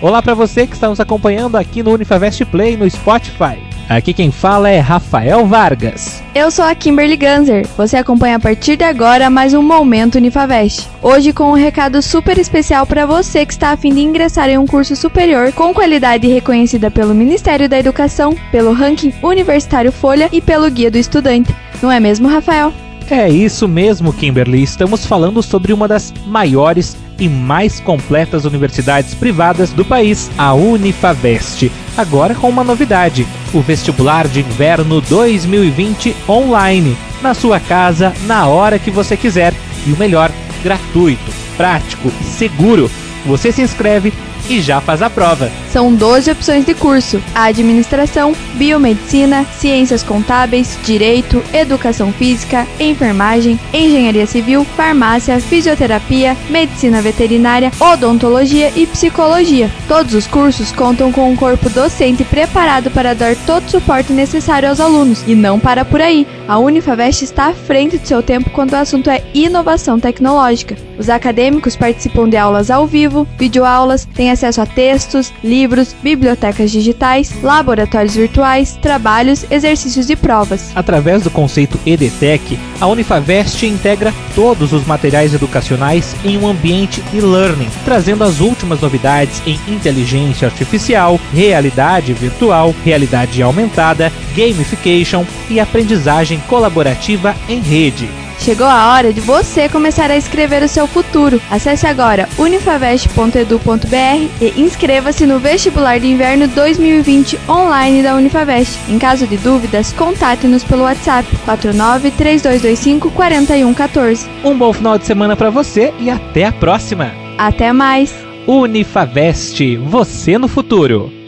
[0.00, 3.58] Olá para você que está nos acompanhando aqui no Unifavest Play no Spotify.
[3.88, 6.22] Aqui quem fala é Rafael Vargas.
[6.34, 7.66] Eu sou a Kimberly Ganzer.
[7.76, 10.88] Você acompanha a partir de agora mais um Momento Unifavest.
[11.02, 14.58] Hoje com um recado super especial para você que está a fim de ingressar em
[14.58, 20.40] um curso superior com qualidade reconhecida pelo Ministério da Educação, pelo ranking Universitário Folha e
[20.40, 21.54] pelo Guia do Estudante.
[21.82, 22.72] Não é mesmo, Rafael?
[23.10, 24.62] É isso mesmo, Kimberly.
[24.62, 31.70] Estamos falando sobre uma das maiores e mais completas universidades privadas do país, a Unifavest.
[31.96, 38.78] Agora com uma novidade: o vestibular de inverno 2020 online, na sua casa, na hora
[38.78, 39.54] que você quiser.
[39.86, 40.30] E o melhor,
[40.62, 42.90] gratuito, prático seguro.
[43.26, 44.12] Você se inscreve
[44.48, 45.50] e já faz a prova.
[45.70, 54.64] São 12 opções de curso: administração, biomedicina, ciências contábeis, direito, educação física, enfermagem, engenharia civil,
[54.76, 59.70] farmácia, fisioterapia, medicina veterinária, odontologia e psicologia.
[59.88, 64.68] Todos os cursos contam com um corpo docente preparado para dar todo o suporte necessário
[64.68, 65.24] aos alunos.
[65.26, 66.26] E não para por aí.
[66.46, 70.76] A Unifavest está à frente do seu tempo quando o assunto é inovação tecnológica.
[70.98, 77.32] Os acadêmicos participam de aulas ao vivo, videoaulas, têm acesso a textos, livros, bibliotecas digitais,
[77.42, 80.70] laboratórios virtuais, trabalhos, exercícios e provas.
[80.74, 87.70] Através do conceito EDTech, a Unifavest integra todos os materiais educacionais em um ambiente e-learning,
[87.84, 97.34] trazendo as últimas novidades em inteligência artificial, realidade virtual, realidade aumentada, gamification e aprendizagem colaborativa
[97.48, 98.23] em rede.
[98.44, 101.40] Chegou a hora de você começar a escrever o seu futuro.
[101.50, 108.78] Acesse agora unifavest.edu.br e inscreva-se no vestibular de inverno 2020 online da Unifavest.
[108.86, 114.28] Em caso de dúvidas, contate-nos pelo WhatsApp 49 3225 4114.
[114.44, 117.12] Um bom final de semana para você e até a próxima.
[117.38, 118.14] Até mais.
[118.46, 121.23] Unifavest, você no futuro.